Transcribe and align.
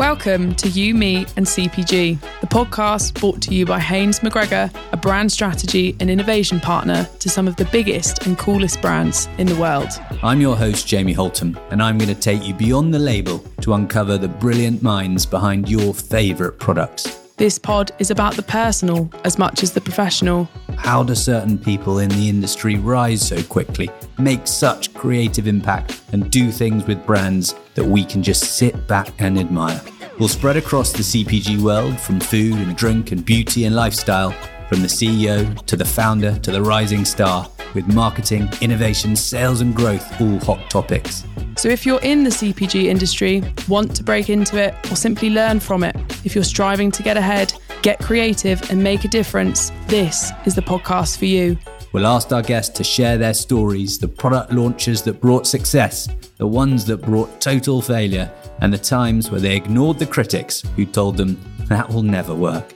Welcome 0.00 0.54
to 0.54 0.68
You, 0.70 0.94
Me, 0.94 1.26
and 1.36 1.44
CPG, 1.44 2.18
the 2.40 2.46
podcast 2.46 3.20
brought 3.20 3.42
to 3.42 3.54
you 3.54 3.66
by 3.66 3.78
Haines 3.78 4.20
McGregor, 4.20 4.74
a 4.94 4.96
brand 4.96 5.30
strategy 5.30 5.94
and 6.00 6.08
innovation 6.08 6.58
partner 6.58 7.06
to 7.18 7.28
some 7.28 7.46
of 7.46 7.56
the 7.56 7.66
biggest 7.66 8.26
and 8.26 8.38
coolest 8.38 8.80
brands 8.80 9.28
in 9.36 9.46
the 9.46 9.56
world. 9.56 9.90
I'm 10.22 10.40
your 10.40 10.56
host, 10.56 10.86
Jamie 10.86 11.14
Holtum, 11.14 11.60
and 11.70 11.82
I'm 11.82 11.98
going 11.98 12.08
to 12.08 12.18
take 12.18 12.48
you 12.48 12.54
beyond 12.54 12.94
the 12.94 12.98
label 12.98 13.40
to 13.60 13.74
uncover 13.74 14.16
the 14.16 14.26
brilliant 14.26 14.82
minds 14.82 15.26
behind 15.26 15.68
your 15.68 15.92
favourite 15.92 16.58
products. 16.58 17.20
This 17.36 17.58
pod 17.58 17.90
is 17.98 18.10
about 18.10 18.36
the 18.36 18.42
personal 18.42 19.10
as 19.24 19.38
much 19.38 19.62
as 19.62 19.72
the 19.72 19.80
professional. 19.82 20.48
How 20.82 21.04
do 21.04 21.14
certain 21.14 21.56
people 21.56 22.00
in 22.00 22.08
the 22.08 22.28
industry 22.28 22.74
rise 22.74 23.28
so 23.28 23.40
quickly, 23.44 23.90
make 24.18 24.46
such 24.46 24.92
creative 24.92 25.46
impact, 25.46 26.00
and 26.12 26.28
do 26.30 26.50
things 26.50 26.84
with 26.86 27.06
brands 27.06 27.54
that 27.74 27.84
we 27.84 28.04
can 28.04 28.22
just 28.22 28.56
sit 28.56 28.88
back 28.88 29.12
and 29.20 29.38
admire? 29.38 29.80
We'll 30.18 30.28
spread 30.28 30.56
across 30.56 30.92
the 30.92 31.04
CPG 31.04 31.62
world 31.62 32.00
from 32.00 32.18
food 32.18 32.54
and 32.54 32.76
drink 32.76 33.12
and 33.12 33.24
beauty 33.24 33.66
and 33.66 33.76
lifestyle, 33.76 34.32
from 34.68 34.82
the 34.82 34.88
CEO 34.88 35.64
to 35.66 35.76
the 35.76 35.84
founder 35.84 36.36
to 36.40 36.50
the 36.50 36.60
rising 36.60 37.04
star, 37.04 37.48
with 37.74 37.86
marketing, 37.86 38.48
innovation, 38.60 39.14
sales, 39.14 39.60
and 39.60 39.76
growth 39.76 40.20
all 40.20 40.40
hot 40.40 40.70
topics. 40.70 41.24
So 41.56 41.68
if 41.68 41.86
you're 41.86 42.00
in 42.00 42.24
the 42.24 42.30
CPG 42.30 42.86
industry, 42.86 43.44
want 43.68 43.94
to 43.96 44.02
break 44.02 44.28
into 44.28 44.60
it, 44.60 44.74
or 44.90 44.96
simply 44.96 45.30
learn 45.30 45.60
from 45.60 45.84
it, 45.84 45.94
if 46.24 46.34
you're 46.34 46.42
striving 46.42 46.90
to 46.90 47.02
get 47.02 47.16
ahead, 47.16 47.52
get 47.82 47.98
creative, 48.00 48.70
and 48.70 48.82
make 48.82 49.04
a 49.04 49.08
difference, 49.08 49.70
this 49.86 50.32
is 50.46 50.54
the 50.54 50.62
podcast 50.62 51.18
for 51.18 51.26
you. 51.26 51.58
We'll 51.92 52.06
ask 52.06 52.32
our 52.32 52.42
guests 52.42 52.76
to 52.78 52.84
share 52.84 53.18
their 53.18 53.34
stories, 53.34 53.98
the 53.98 54.08
product 54.08 54.52
launches 54.52 55.02
that 55.02 55.20
brought 55.20 55.46
success, 55.46 56.08
the 56.36 56.46
ones 56.46 56.84
that 56.86 56.98
brought 56.98 57.40
total 57.40 57.82
failure, 57.82 58.30
and 58.60 58.72
the 58.72 58.78
times 58.78 59.30
where 59.30 59.40
they 59.40 59.56
ignored 59.56 59.98
the 59.98 60.06
critics 60.06 60.62
who 60.76 60.86
told 60.86 61.16
them 61.16 61.40
that 61.68 61.88
will 61.88 62.02
never 62.02 62.34
work. 62.34 62.74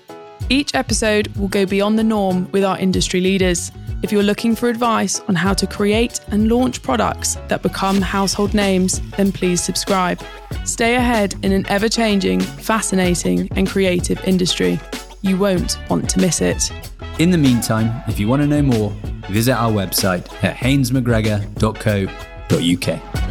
Each 0.48 0.74
episode 0.74 1.28
will 1.36 1.48
go 1.48 1.64
beyond 1.64 1.98
the 1.98 2.04
norm 2.04 2.50
with 2.52 2.64
our 2.64 2.78
industry 2.78 3.20
leaders. 3.20 3.70
If 4.04 4.12
you're 4.12 4.22
looking 4.22 4.54
for 4.54 4.68
advice 4.68 5.20
on 5.28 5.34
how 5.34 5.54
to 5.54 5.66
create 5.66 6.20
and 6.28 6.50
launch 6.50 6.82
products 6.82 7.38
that 7.48 7.62
become 7.62 8.02
household 8.02 8.52
names, 8.52 9.00
then 9.12 9.32
please 9.32 9.62
subscribe. 9.62 10.20
Stay 10.66 10.96
ahead 10.96 11.34
in 11.42 11.52
an 11.52 11.66
ever 11.68 11.88
changing, 11.88 12.40
fascinating, 12.40 13.48
and 13.56 13.66
creative 13.66 14.22
industry. 14.28 14.78
You 15.22 15.38
won't 15.38 15.78
want 15.88 16.10
to 16.10 16.20
miss 16.20 16.42
it. 16.42 16.70
In 17.18 17.30
the 17.30 17.38
meantime, 17.38 18.02
if 18.06 18.20
you 18.20 18.28
want 18.28 18.42
to 18.42 18.46
know 18.46 18.60
more, 18.60 18.90
visit 19.30 19.54
our 19.54 19.72
website 19.72 20.30
at 20.44 20.54
hainesmcgregor.co.uk. 20.54 23.23